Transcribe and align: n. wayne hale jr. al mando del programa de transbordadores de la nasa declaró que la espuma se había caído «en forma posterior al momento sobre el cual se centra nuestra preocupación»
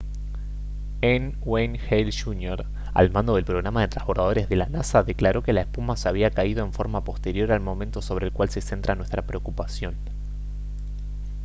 n. 1.09 1.37
wayne 1.45 1.77
hale 1.77 2.09
jr. 2.11 2.65
al 2.95 3.11
mando 3.11 3.35
del 3.35 3.43
programa 3.45 3.81
de 3.81 3.89
transbordadores 3.89 4.49
de 4.49 4.55
la 4.55 4.65
nasa 4.65 5.03
declaró 5.03 5.43
que 5.43 5.53
la 5.53 5.61
espuma 5.61 5.95
se 5.95 6.09
había 6.09 6.31
caído 6.31 6.65
«en 6.65 6.73
forma 6.73 7.03
posterior 7.03 7.51
al 7.51 7.59
momento 7.59 8.01
sobre 8.01 8.25
el 8.25 8.33
cual 8.33 8.49
se 8.49 8.61
centra 8.61 8.95
nuestra 8.95 9.21
preocupación» 9.21 9.93